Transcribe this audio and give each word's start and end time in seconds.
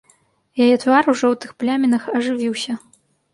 Яе 0.63 0.77
твар, 0.83 1.03
у 1.13 1.15
жоўтых 1.21 1.53
плямінах, 1.65 2.09
ажывіўся. 2.21 2.77